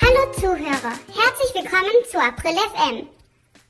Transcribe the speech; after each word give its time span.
Hallo 0.00 0.32
Zuhörer, 0.34 0.94
herzlich 1.14 1.54
willkommen 1.54 2.04
zu 2.10 2.18
April 2.18 2.54
FM. 2.54 3.06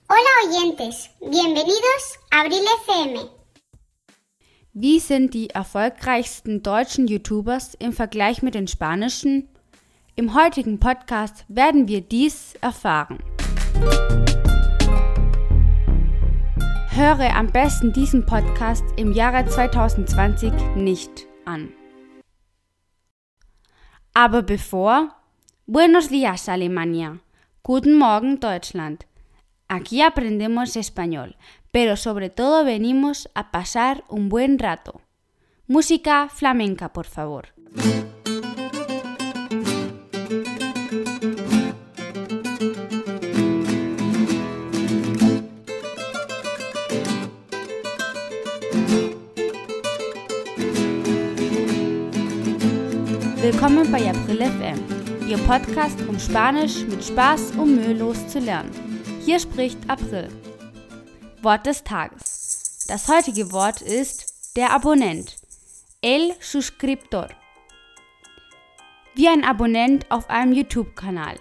Hola 0.08 0.32
oyentes, 0.46 1.08
bienvenidos 1.20 2.18
a 2.30 2.40
Abril 2.40 2.64
FM. 2.84 3.28
Wie 4.72 5.00
sind 5.00 5.34
die 5.34 5.50
erfolgreichsten 5.50 6.62
deutschen 6.62 7.08
YouTubers 7.08 7.74
im 7.74 7.92
Vergleich 7.92 8.42
mit 8.42 8.54
den 8.54 8.68
spanischen? 8.68 9.48
Im 10.16 10.34
heutigen 10.34 10.78
Podcast 10.80 11.44
werden 11.48 11.88
wir 11.88 12.02
dies 12.02 12.54
erfahren. 12.60 13.18
Höre 16.96 17.36
am 17.36 17.48
besten 17.52 17.92
diesen 17.92 18.24
Podcast 18.24 18.82
im 18.96 19.12
Jahre 19.12 19.44
2020 19.44 20.50
nicht 20.76 21.26
an. 21.44 21.68
Aber 24.14 24.42
bevor, 24.42 25.10
Buenos 25.66 26.08
días 26.08 26.48
Alemania, 26.48 27.18
Guten 27.62 27.98
Morgen 27.98 28.40
Deutschland. 28.40 29.04
Aquí 29.68 30.00
aprendemos 30.00 30.74
español, 30.74 31.36
pero 31.70 31.96
sobre 31.96 32.30
todo 32.30 32.64
venimos 32.64 33.28
a 33.34 33.50
pasar 33.50 34.02
un 34.08 34.30
buen 34.30 34.58
rato. 34.58 35.02
Música 35.66 36.30
flamenca, 36.30 36.94
por 36.94 37.04
favor. 37.04 37.48
Willkommen 53.48 53.92
bei 53.92 54.10
April 54.10 54.42
FM, 54.42 55.28
Ihr 55.28 55.38
Podcast, 55.38 56.00
um 56.08 56.18
Spanisch 56.18 56.80
mit 56.80 57.04
Spaß 57.04 57.52
und 57.52 57.76
mühelos 57.76 58.26
zu 58.26 58.40
lernen. 58.40 58.72
Hier 59.24 59.38
spricht 59.38 59.78
April. 59.88 60.26
Wort 61.42 61.64
des 61.64 61.84
Tages. 61.84 62.86
Das 62.88 63.06
heutige 63.06 63.52
Wort 63.52 63.82
ist 63.82 64.56
der 64.56 64.72
Abonnent, 64.72 65.36
el 66.02 66.32
suscriptor. 66.40 67.28
Wie 69.14 69.28
ein 69.28 69.44
Abonnent 69.44 70.10
auf 70.10 70.28
einem 70.28 70.52
YouTube-Kanal, 70.52 71.38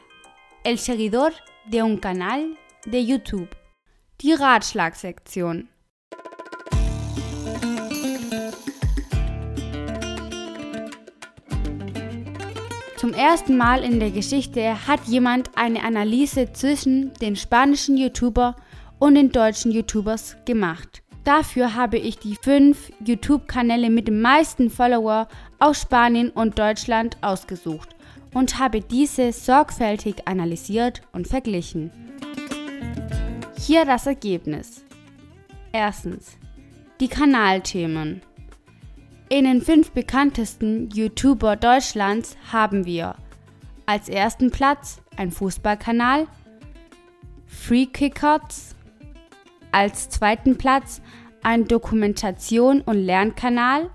el 0.64 0.78
seguidor 0.78 1.31
de 1.66 1.81
un 1.81 2.00
canal 2.00 2.56
de 2.86 3.00
YouTube. 3.00 3.50
Die 4.22 4.34
Ratschlagsektion. 4.34 5.69
Ersten 13.26 13.58
Mal 13.58 13.84
in 13.84 14.00
der 14.00 14.12
Geschichte 14.12 14.88
hat 14.88 15.00
jemand 15.08 15.50
eine 15.56 15.84
Analyse 15.84 16.54
zwischen 16.54 17.12
den 17.16 17.36
spanischen 17.36 17.98
YouTuber 17.98 18.56
und 19.00 19.16
den 19.16 19.31
deutschen 19.31 19.72
YouTubers 19.72 20.38
gemacht. 20.45 21.02
Dafür 21.23 21.73
habe 21.73 21.98
ich 21.98 22.20
die 22.20 22.38
fünf 22.40 22.92
YouTube-Kanäle 23.03 23.90
mit 23.90 24.08
den 24.08 24.22
meisten 24.22 24.70
Follower 24.70 25.28
aus 25.58 25.81
Spanien 25.81 26.30
und 26.30 26.59
Deutschland 26.59 27.18
ausgesucht 27.22 27.96
und 28.36 28.59
habe 28.59 28.81
diese 28.81 29.31
sorgfältig 29.31 30.28
analysiert 30.28 31.02
und 31.12 31.28
verglichen. 31.28 31.90
Hier 33.58 33.86
das 33.86 34.06
Ergebnis. 34.06 34.86
Erstens. 35.72 36.38
Die 37.00 37.08
Kanalthemen. 37.08 38.22
In 39.28 39.45
den 39.45 39.62
fünf 39.62 39.90
bekanntesten 39.90 40.92
YouTuber 40.92 41.56
Deutschlands 41.56 42.38
haben 42.52 42.86
wir 42.86 43.16
als 43.88 44.08
ersten 44.08 44.52
Platz 44.52 45.02
ein 45.18 45.31
Fußballkanal, 45.31 46.28
Free 47.47 47.88
Kickers, 47.88 48.75
als 49.72 50.09
zweiten 50.09 50.59
Platz 50.59 51.02
ein 51.41 51.68
Dokumentation- 51.68 52.81
und 52.81 52.97
Lernkanal, 52.97 53.90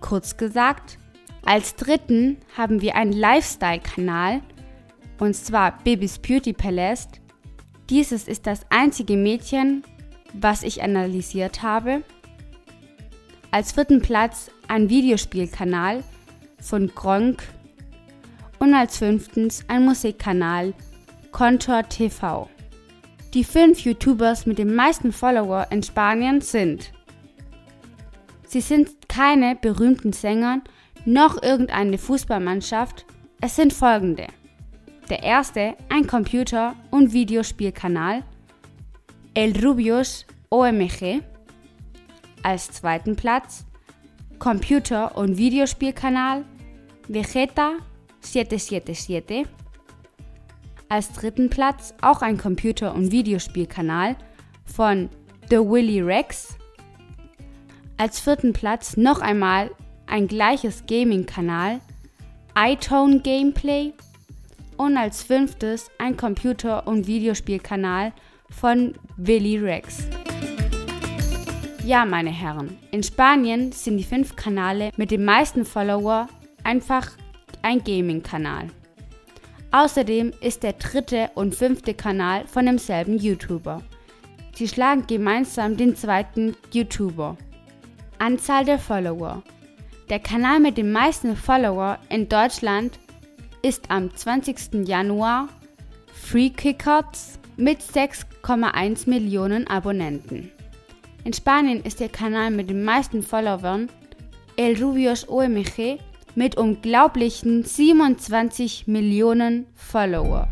kurz 0.00 0.38
gesagt. 0.38 0.98
Als 1.44 1.76
dritten 1.76 2.38
haben 2.56 2.80
wir 2.80 2.96
einen 2.96 3.12
Lifestyle-Kanal, 3.12 4.40
und 5.18 5.36
zwar 5.36 5.78
Bibis 5.84 6.18
Beauty 6.18 6.54
Palace. 6.54 7.08
Dieses 7.90 8.28
ist 8.28 8.46
das 8.46 8.64
einzige 8.70 9.18
Mädchen, 9.18 9.82
was 10.32 10.62
ich 10.62 10.82
analysiert 10.82 11.62
habe. 11.62 12.02
Als 13.54 13.72
vierten 13.72 14.00
Platz 14.00 14.50
ein 14.66 14.88
Videospielkanal 14.88 16.02
von 16.58 16.88
Gronk 16.94 17.42
und 18.58 18.72
als 18.72 18.96
fünftens 18.96 19.62
ein 19.68 19.84
Musikkanal 19.84 20.72
Contour 21.32 21.82
TV. 21.86 22.48
Die 23.34 23.44
fünf 23.44 23.80
YouTubers 23.80 24.46
mit 24.46 24.56
den 24.56 24.74
meisten 24.74 25.12
Follower 25.12 25.66
in 25.68 25.82
Spanien 25.82 26.40
sind 26.40 26.92
Sie 28.48 28.62
sind 28.62 29.06
keine 29.06 29.54
berühmten 29.56 30.14
Sänger 30.14 30.62
noch 31.04 31.42
irgendeine 31.42 31.98
Fußballmannschaft. 31.98 33.04
Es 33.42 33.56
sind 33.56 33.74
folgende. 33.74 34.28
Der 35.10 35.22
erste 35.22 35.74
ein 35.90 36.06
Computer- 36.06 36.74
und 36.90 37.12
Videospielkanal 37.12 38.22
El 39.34 39.62
Rubius 39.62 40.24
OMG 40.48 41.20
als 42.42 42.70
zweiten 42.70 43.16
Platz 43.16 43.64
Computer- 44.38 45.16
und 45.16 45.36
Videospielkanal 45.36 46.44
Vegeta 47.08 47.74
777. 48.20 49.46
Als 50.88 51.12
dritten 51.12 51.48
Platz 51.48 51.94
auch 52.00 52.22
ein 52.22 52.38
Computer- 52.38 52.94
und 52.94 53.12
Videospielkanal 53.12 54.16
von 54.64 55.08
The 55.48 55.58
Willy 55.58 56.00
Rex. 56.00 56.56
Als 57.96 58.20
vierten 58.20 58.52
Platz 58.52 58.96
noch 58.96 59.20
einmal 59.20 59.70
ein 60.06 60.26
gleiches 60.26 60.84
Gaming-Kanal 60.86 61.80
iTone 62.56 63.22
Gameplay. 63.22 63.92
Und 64.76 64.96
als 64.96 65.22
fünftes 65.22 65.90
ein 65.98 66.16
Computer- 66.16 66.86
und 66.86 67.06
Videospielkanal 67.06 68.12
von 68.50 68.94
Willy 69.16 69.58
Rex. 69.58 70.08
Ja, 71.84 72.04
meine 72.04 72.30
Herren, 72.30 72.78
in 72.92 73.02
Spanien 73.02 73.72
sind 73.72 73.98
die 73.98 74.04
fünf 74.04 74.36
Kanäle 74.36 74.92
mit 74.96 75.10
den 75.10 75.24
meisten 75.24 75.64
Follower 75.64 76.28
einfach 76.62 77.10
ein 77.62 77.82
Gaming-Kanal. 77.82 78.68
Außerdem 79.72 80.32
ist 80.40 80.62
der 80.62 80.74
dritte 80.74 81.30
und 81.34 81.56
fünfte 81.56 81.94
Kanal 81.94 82.46
von 82.46 82.66
demselben 82.66 83.18
YouTuber. 83.18 83.82
Sie 84.54 84.68
schlagen 84.68 85.08
gemeinsam 85.08 85.76
den 85.76 85.96
zweiten 85.96 86.54
YouTuber. 86.72 87.36
Anzahl 88.20 88.64
der 88.64 88.78
Follower. 88.78 89.42
Der 90.08 90.20
Kanal 90.20 90.60
mit 90.60 90.78
den 90.78 90.92
meisten 90.92 91.36
Follower 91.36 91.98
in 92.08 92.28
Deutschland 92.28 93.00
ist 93.62 93.90
am 93.90 94.14
20. 94.14 94.86
Januar 94.86 95.48
Free 96.12 96.50
Kickers 96.50 97.40
mit 97.56 97.80
6,1 97.80 99.08
Millionen 99.08 99.66
Abonnenten. 99.66 100.52
In 101.24 101.32
Spanien 101.32 101.84
ist 101.84 102.00
der 102.00 102.08
Kanal 102.08 102.50
mit 102.50 102.68
den 102.68 102.82
meisten 102.82 103.22
Followern 103.22 103.88
El 104.56 104.82
Rubios 104.82 105.28
OMG 105.28 105.98
mit 106.34 106.56
unglaublichen 106.56 107.62
27 107.62 108.88
Millionen 108.88 109.66
Follower. 109.76 110.48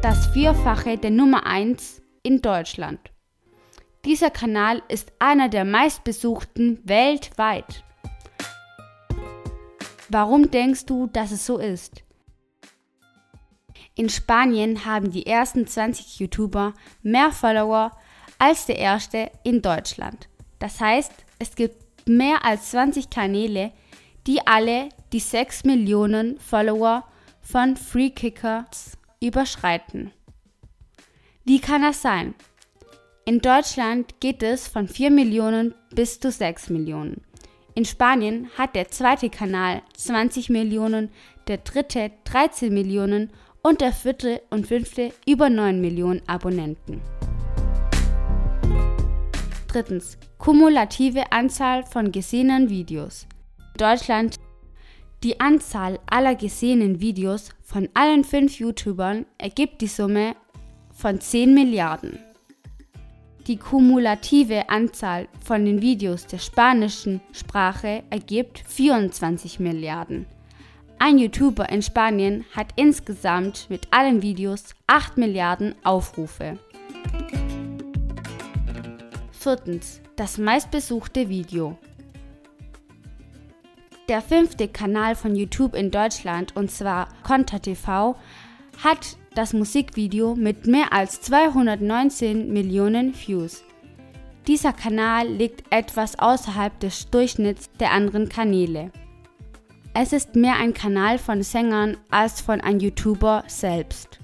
Das 0.00 0.26
Vierfache 0.28 0.96
der 0.96 1.10
Nummer 1.10 1.44
1 1.44 2.00
in 2.22 2.40
Deutschland. 2.40 2.98
Dieser 4.06 4.30
Kanal 4.30 4.82
ist 4.88 5.12
einer 5.18 5.50
der 5.50 5.66
meistbesuchten 5.66 6.80
weltweit. 6.84 7.84
Warum 10.08 10.50
denkst 10.50 10.86
du, 10.86 11.08
dass 11.08 11.30
es 11.30 11.44
so 11.44 11.58
ist? 11.58 12.04
In 13.94 14.08
Spanien 14.08 14.86
haben 14.86 15.10
die 15.10 15.26
ersten 15.26 15.66
20 15.66 16.20
YouTuber 16.20 16.72
mehr 17.02 17.30
Follower 17.30 17.92
als 18.38 18.66
der 18.66 18.78
erste 18.78 19.30
in 19.42 19.62
Deutschland. 19.62 20.28
Das 20.58 20.80
heißt, 20.80 21.12
es 21.38 21.54
gibt 21.54 22.08
mehr 22.08 22.44
als 22.44 22.70
20 22.70 23.10
Kanäle, 23.10 23.72
die 24.26 24.46
alle 24.46 24.88
die 25.12 25.20
6 25.20 25.64
Millionen 25.64 26.38
Follower 26.38 27.04
von 27.40 27.76
Free 27.76 28.10
Kickers 28.10 28.96
überschreiten. 29.20 30.12
Wie 31.44 31.60
kann 31.60 31.82
das 31.82 32.00
sein? 32.00 32.34
In 33.26 33.40
Deutschland 33.40 34.20
geht 34.20 34.42
es 34.42 34.68
von 34.68 34.88
4 34.88 35.10
Millionen 35.10 35.74
bis 35.94 36.20
zu 36.20 36.30
6 36.30 36.70
Millionen. 36.70 37.22
In 37.74 37.84
Spanien 37.84 38.50
hat 38.56 38.76
der 38.76 38.88
zweite 38.88 39.30
Kanal 39.30 39.82
20 39.96 40.48
Millionen, 40.48 41.10
der 41.48 41.58
dritte 41.58 42.12
13 42.24 42.72
Millionen 42.72 43.30
und 43.62 43.80
der 43.80 43.92
vierte 43.92 44.42
und 44.50 44.66
fünfte 44.66 45.12
über 45.26 45.48
9 45.48 45.80
Millionen 45.80 46.22
Abonnenten. 46.28 47.00
Drittens. 49.74 50.18
Kumulative 50.38 51.32
Anzahl 51.32 51.82
von 51.82 52.12
gesehenen 52.12 52.70
Videos. 52.70 53.26
Deutschland. 53.76 54.36
Die 55.24 55.40
Anzahl 55.40 55.98
aller 56.06 56.36
gesehenen 56.36 57.00
Videos 57.00 57.48
von 57.64 57.88
allen 57.92 58.22
fünf 58.22 58.60
YouTubern 58.60 59.26
ergibt 59.36 59.80
die 59.80 59.88
Summe 59.88 60.36
von 60.92 61.20
10 61.20 61.54
Milliarden. 61.54 62.20
Die 63.48 63.56
kumulative 63.56 64.68
Anzahl 64.68 65.26
von 65.44 65.64
den 65.64 65.82
Videos 65.82 66.24
der 66.28 66.38
spanischen 66.38 67.20
Sprache 67.32 68.04
ergibt 68.10 68.62
24 68.68 69.58
Milliarden. 69.58 70.26
Ein 71.00 71.18
YouTuber 71.18 71.68
in 71.68 71.82
Spanien 71.82 72.44
hat 72.54 72.68
insgesamt 72.76 73.66
mit 73.70 73.88
allen 73.90 74.22
Videos 74.22 74.76
8 74.86 75.16
Milliarden 75.16 75.74
Aufrufe. 75.82 76.60
Viertens. 79.44 80.00
Das 80.16 80.38
meistbesuchte 80.38 81.28
Video. 81.28 81.76
Der 84.08 84.22
fünfte 84.22 84.68
Kanal 84.68 85.14
von 85.14 85.36
YouTube 85.36 85.74
in 85.74 85.90
Deutschland, 85.90 86.56
und 86.56 86.70
zwar 86.70 87.10
Konter 87.24 87.60
TV, 87.60 88.16
hat 88.82 89.18
das 89.34 89.52
Musikvideo 89.52 90.34
mit 90.34 90.66
mehr 90.66 90.94
als 90.94 91.20
219 91.20 92.54
Millionen 92.54 93.14
Views. 93.14 93.62
Dieser 94.46 94.72
Kanal 94.72 95.28
liegt 95.28 95.70
etwas 95.70 96.18
außerhalb 96.18 96.80
des 96.80 97.10
Durchschnitts 97.10 97.68
der 97.78 97.92
anderen 97.92 98.30
Kanäle. 98.30 98.92
Es 99.92 100.14
ist 100.14 100.36
mehr 100.36 100.56
ein 100.56 100.72
Kanal 100.72 101.18
von 101.18 101.42
Sängern 101.42 101.98
als 102.10 102.40
von 102.40 102.62
einem 102.62 102.80
YouTuber 102.80 103.44
selbst. 103.46 104.20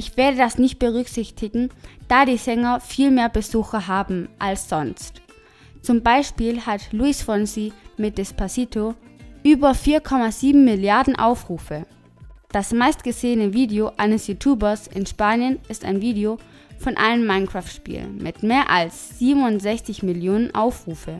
Ich 0.00 0.16
werde 0.16 0.38
das 0.38 0.56
nicht 0.56 0.78
berücksichtigen, 0.78 1.68
da 2.08 2.24
die 2.24 2.38
Sänger 2.38 2.80
viel 2.80 3.10
mehr 3.10 3.28
Besucher 3.28 3.86
haben 3.86 4.30
als 4.38 4.66
sonst. 4.66 5.20
Zum 5.82 6.02
Beispiel 6.02 6.62
hat 6.62 6.90
Luis 6.90 7.20
Fonsi 7.20 7.74
mit 7.98 8.16
Despacito 8.16 8.94
über 9.42 9.72
4,7 9.72 10.54
Milliarden 10.54 11.16
Aufrufe. 11.16 11.84
Das 12.50 12.72
meistgesehene 12.72 13.52
Video 13.52 13.92
eines 13.98 14.26
YouTubers 14.26 14.86
in 14.86 15.04
Spanien 15.04 15.58
ist 15.68 15.84
ein 15.84 16.00
Video 16.00 16.38
von 16.78 16.96
einem 16.96 17.26
Minecraft-Spiel 17.26 18.06
mit 18.06 18.42
mehr 18.42 18.70
als 18.70 19.18
67 19.18 20.02
Millionen 20.02 20.54
Aufrufe. 20.54 21.18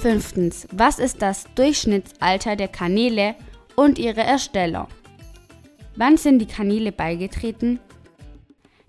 Fünftens. 0.00 0.68
Was 0.70 1.00
ist 1.00 1.20
das 1.20 1.46
Durchschnittsalter 1.56 2.54
der 2.54 2.68
Kanäle 2.68 3.34
und 3.74 3.98
ihre 3.98 4.20
Ersteller? 4.20 4.86
Wann 5.96 6.16
sind 6.16 6.38
die 6.38 6.46
Kanäle 6.46 6.92
beigetreten? 6.92 7.80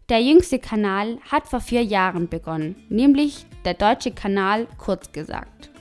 Der 0.09 0.21
jüngste 0.21 0.59
Kanal 0.59 1.19
hat 1.29 1.47
vor 1.47 1.61
vier 1.61 1.83
Jahren 1.83 2.27
begonnen, 2.27 2.75
nämlich 2.89 3.45
der 3.65 3.73
deutsche 3.73 4.11
Kanal 4.11 4.67
kurz 4.77 5.11
gesagt 5.11 5.71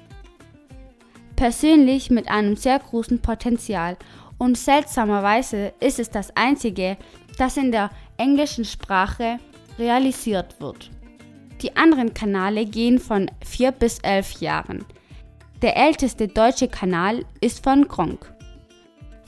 persönlich 1.41 2.11
mit 2.11 2.29
einem 2.29 2.55
sehr 2.55 2.79
großen 2.79 3.23
Potenzial 3.23 3.97
und 4.37 4.59
seltsamerweise 4.59 5.73
ist 5.81 5.99
es 5.99 6.11
das 6.11 6.37
einzige, 6.37 6.99
das 7.39 7.57
in 7.57 7.73
der 7.73 7.89
englischen 8.19 8.67
Sprache 8.67 9.39
realisiert 9.79 10.61
wird. 10.61 10.91
Die 11.63 11.75
anderen 11.79 12.13
Kanäle 12.13 12.67
gehen 12.67 12.99
von 12.99 13.31
4 13.43 13.73
bis 13.73 14.01
11 14.01 14.43
Jahren. 14.43 14.85
Der 15.63 15.79
älteste 15.79 16.29
deutsche 16.29 16.69
Kanal 16.69 17.25
ist 17.41 17.65
von 17.65 17.89
Gronk. 17.89 18.31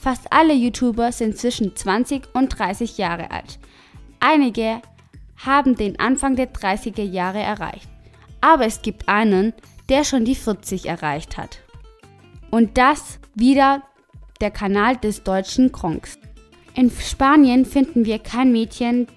Fast 0.03 0.33
alle 0.33 0.53
YouTuber 0.53 1.13
sind 1.13 1.37
zwischen 1.37 1.77
20 1.77 2.23
und 2.33 2.59
30 2.59 2.97
Jahre 2.97 3.31
alt. 3.31 3.57
Einige 4.19 4.81
haben 5.37 5.77
den 5.77 5.97
Anfang 5.97 6.35
der 6.35 6.51
30er 6.51 7.03
Jahre 7.03 7.39
erreicht. 7.39 7.87
Aber 8.41 8.65
es 8.65 8.81
gibt 8.81 9.07
einen, 9.07 9.53
der 9.87 10.03
schon 10.03 10.25
die 10.25 10.35
40 10.35 10.87
erreicht 10.87 11.37
hat. 11.37 11.59
Und 12.51 12.77
das 12.77 13.17
wieder 13.33 13.81
der 14.41 14.51
Kanal 14.51 14.97
des 14.97 15.23
deutschen 15.23 15.71
Kronks. 15.71 16.19
In 16.75 16.91
Spanien 16.91 17.63
finden 17.63 18.03
wir 18.03 18.19
kein 18.19 18.51
Mädchen, 18.51 19.07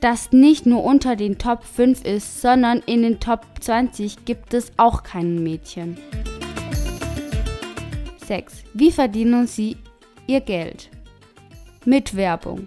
das 0.00 0.32
nicht 0.32 0.64
nur 0.64 0.82
unter 0.82 1.14
den 1.14 1.36
Top 1.36 1.62
5 1.62 2.06
ist, 2.06 2.40
sondern 2.40 2.78
in 2.86 3.02
den 3.02 3.20
Top 3.20 3.44
20 3.60 4.24
gibt 4.24 4.54
es 4.54 4.72
auch 4.78 5.02
kein 5.02 5.42
Mädchen. 5.42 5.98
6. 8.26 8.64
Wie 8.72 8.90
verdienen 8.90 9.46
Sie 9.46 9.76
Ihr 10.32 10.40
Geld? 10.40 10.88
Mit 11.84 12.16
Werbung. 12.16 12.66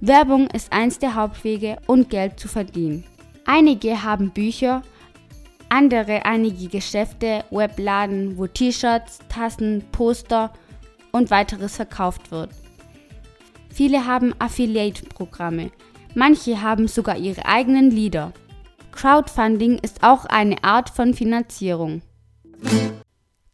Werbung 0.00 0.48
ist 0.48 0.72
eins 0.72 0.98
der 0.98 1.14
Hauptwege, 1.14 1.76
um 1.86 2.08
Geld 2.08 2.40
zu 2.40 2.48
verdienen. 2.48 3.04
Einige 3.46 4.02
haben 4.02 4.30
Bücher, 4.30 4.82
andere 5.68 6.24
einige 6.24 6.66
Geschäfte, 6.66 7.44
Webladen, 7.52 8.36
wo 8.36 8.48
T-Shirts, 8.48 9.20
Tassen, 9.28 9.84
Poster 9.92 10.52
und 11.12 11.30
weiteres 11.30 11.76
verkauft 11.76 12.32
wird. 12.32 12.50
Viele 13.72 14.04
haben 14.04 14.34
Affiliate-Programme, 14.40 15.70
manche 16.16 16.60
haben 16.60 16.88
sogar 16.88 17.18
ihre 17.18 17.46
eigenen 17.46 17.92
Lieder. 17.92 18.32
Crowdfunding 18.90 19.78
ist 19.78 20.02
auch 20.02 20.24
eine 20.24 20.64
Art 20.64 20.90
von 20.90 21.14
Finanzierung. 21.14 22.02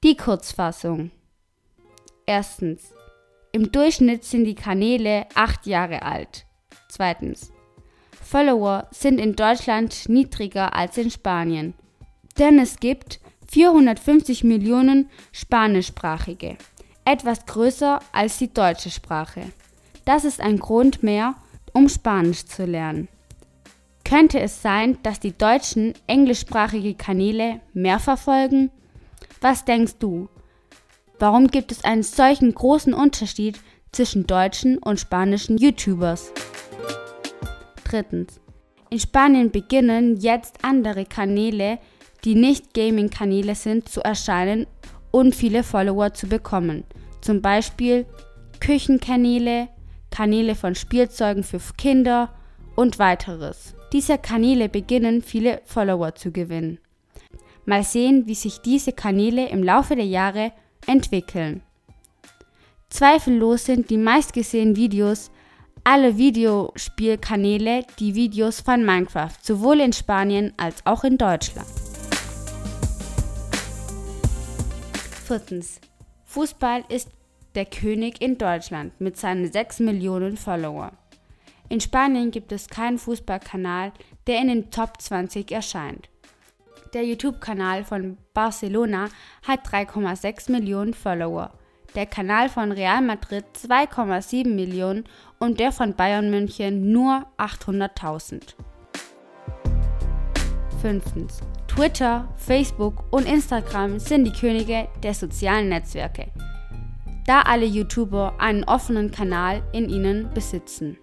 Die 0.02 0.16
Kurzfassung. 0.16 1.10
Erstens. 2.24 2.95
Im 3.56 3.72
Durchschnitt 3.72 4.22
sind 4.22 4.44
die 4.44 4.54
Kanäle 4.54 5.26
acht 5.34 5.66
Jahre 5.66 6.02
alt. 6.02 6.44
Zweitens. 6.88 7.50
Follower 8.22 8.86
sind 8.90 9.18
in 9.18 9.34
Deutschland 9.34 10.08
niedriger 10.08 10.74
als 10.74 10.98
in 10.98 11.10
Spanien 11.10 11.74
denn 12.38 12.58
es 12.58 12.78
gibt 12.78 13.20
450 13.48 14.44
Millionen 14.44 15.08
Spanischsprachige, 15.32 16.56
etwas 17.04 17.46
größer 17.46 18.00
als 18.12 18.38
die 18.38 18.52
deutsche 18.52 18.90
Sprache. 18.90 19.42
Das 20.04 20.24
ist 20.24 20.40
ein 20.40 20.58
Grund 20.58 21.02
mehr, 21.02 21.34
um 21.72 21.88
Spanisch 21.88 22.44
zu 22.46 22.64
lernen. 22.64 23.08
Könnte 24.04 24.38
es 24.40 24.62
sein, 24.62 24.98
dass 25.02 25.18
die 25.18 25.36
deutschen 25.36 25.94
englischsprachige 26.06 26.94
Kanäle 26.94 27.60
mehr 27.72 27.98
verfolgen? 27.98 28.70
Was 29.40 29.64
denkst 29.64 29.94
du? 29.98 30.28
Warum 31.18 31.48
gibt 31.48 31.72
es 31.72 31.84
einen 31.84 32.02
solchen 32.02 32.54
großen 32.54 32.94
Unterschied 32.94 33.58
zwischen 33.92 34.26
deutschen 34.26 34.78
und 34.78 35.00
spanischen 35.00 35.58
YouTubers? 35.58 36.32
Drittens. 37.84 38.40
In 38.90 39.00
Spanien 39.00 39.50
beginnen 39.50 40.16
jetzt 40.16 40.62
andere 40.62 41.04
Kanäle 41.04 41.78
die 42.26 42.34
nicht 42.34 42.74
Gaming-Kanäle 42.74 43.54
sind, 43.54 43.88
zu 43.88 44.00
erscheinen 44.00 44.66
und 45.12 45.34
viele 45.34 45.62
Follower 45.62 46.12
zu 46.12 46.26
bekommen. 46.26 46.82
Zum 47.20 47.40
Beispiel 47.40 48.04
Küchenkanäle, 48.58 49.68
Kanäle 50.10 50.56
von 50.56 50.74
Spielzeugen 50.74 51.44
für 51.44 51.60
Kinder 51.78 52.30
und 52.74 52.98
weiteres. 52.98 53.74
Diese 53.92 54.18
Kanäle 54.18 54.68
beginnen 54.68 55.22
viele 55.22 55.60
Follower 55.64 56.16
zu 56.16 56.32
gewinnen. 56.32 56.78
Mal 57.64 57.84
sehen, 57.84 58.26
wie 58.26 58.34
sich 58.34 58.60
diese 58.60 58.92
Kanäle 58.92 59.48
im 59.48 59.62
Laufe 59.62 59.94
der 59.94 60.06
Jahre 60.06 60.52
entwickeln. 60.86 61.62
Zweifellos 62.88 63.64
sind 63.64 63.90
die 63.90 63.98
meistgesehenen 63.98 64.76
Videos 64.76 65.30
alle 65.88 66.16
Videospielkanäle 66.16 67.84
die 68.00 68.16
Videos 68.16 68.60
von 68.60 68.84
Minecraft, 68.84 69.36
sowohl 69.40 69.78
in 69.78 69.92
Spanien 69.92 70.52
als 70.56 70.84
auch 70.84 71.04
in 71.04 71.16
Deutschland. 71.16 71.68
Viertens. 75.24 75.80
Fußball 76.24 76.82
ist 76.88 77.10
der 77.54 77.66
König 77.66 78.20
in 78.20 78.36
Deutschland 78.36 79.00
mit 79.00 79.16
seinen 79.16 79.52
6 79.52 79.78
Millionen 79.78 80.36
Follower. 80.36 80.90
In 81.68 81.80
Spanien 81.80 82.32
gibt 82.32 82.50
es 82.50 82.68
keinen 82.68 82.98
Fußballkanal, 82.98 83.92
der 84.26 84.40
in 84.40 84.48
den 84.48 84.70
Top 84.72 85.00
20 85.00 85.52
erscheint. 85.52 86.08
Der 86.96 87.04
YouTube-Kanal 87.04 87.84
von 87.84 88.16
Barcelona 88.32 89.10
hat 89.46 89.68
3,6 89.68 90.50
Millionen 90.50 90.94
Follower, 90.94 91.52
der 91.94 92.06
Kanal 92.06 92.48
von 92.48 92.72
Real 92.72 93.02
Madrid 93.02 93.44
2,7 93.54 94.48
Millionen 94.48 95.04
und 95.38 95.60
der 95.60 95.72
von 95.72 95.94
Bayern 95.94 96.30
München 96.30 96.92
nur 96.92 97.26
800.000. 97.36 98.54
Fünftens. 100.80 101.42
Twitter, 101.68 102.34
Facebook 102.38 103.04
und 103.10 103.28
Instagram 103.28 103.98
sind 103.98 104.24
die 104.24 104.32
Könige 104.32 104.88
der 105.02 105.12
sozialen 105.12 105.68
Netzwerke, 105.68 106.28
da 107.26 107.42
alle 107.42 107.66
YouTuber 107.66 108.36
einen 108.38 108.64
offenen 108.64 109.10
Kanal 109.10 109.62
in 109.74 109.90
ihnen 109.90 110.30
besitzen. 110.32 110.96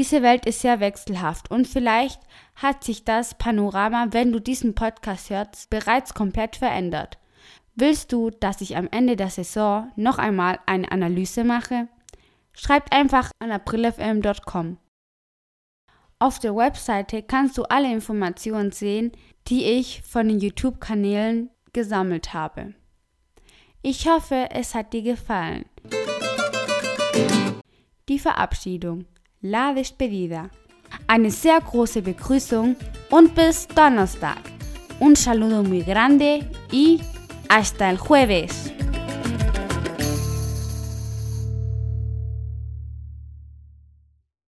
Diese 0.00 0.22
Welt 0.22 0.46
ist 0.46 0.60
sehr 0.60 0.80
wechselhaft 0.80 1.50
und 1.50 1.68
vielleicht 1.68 2.22
hat 2.54 2.84
sich 2.84 3.04
das 3.04 3.34
Panorama, 3.34 4.06
wenn 4.12 4.32
du 4.32 4.40
diesen 4.40 4.74
Podcast 4.74 5.28
hörst, 5.28 5.68
bereits 5.68 6.14
komplett 6.14 6.56
verändert. 6.56 7.18
Willst 7.74 8.10
du, 8.10 8.30
dass 8.30 8.62
ich 8.62 8.78
am 8.78 8.88
Ende 8.90 9.14
der 9.14 9.28
Saison 9.28 9.92
noch 9.96 10.16
einmal 10.16 10.58
eine 10.64 10.90
Analyse 10.90 11.44
mache? 11.44 11.86
Schreibt 12.54 12.94
einfach 12.94 13.30
an 13.40 13.50
aprilfm.com. 13.50 14.78
Auf 16.18 16.38
der 16.38 16.56
Webseite 16.56 17.22
kannst 17.22 17.58
du 17.58 17.64
alle 17.64 17.92
Informationen 17.92 18.72
sehen, 18.72 19.12
die 19.48 19.64
ich 19.64 20.00
von 20.00 20.28
den 20.28 20.40
YouTube-Kanälen 20.40 21.50
gesammelt 21.74 22.32
habe. 22.32 22.72
Ich 23.82 24.08
hoffe, 24.08 24.48
es 24.50 24.74
hat 24.74 24.94
dir 24.94 25.02
gefallen. 25.02 25.66
Die 28.08 28.18
Verabschiedung. 28.18 29.04
La 29.42 29.72
despedida. 29.72 30.50
Eine 31.06 31.30
sehr 31.30 31.58
große 31.62 32.02
Begrüßung 32.02 32.76
und 33.08 33.34
bis 33.34 33.66
Donnerstag. 33.68 34.36
Un 35.00 35.16
saludo 35.16 35.62
muy 35.62 35.80
grande 35.82 36.46
y 36.70 37.00
hasta 37.48 37.88
el 37.88 37.96
jueves. 37.96 38.70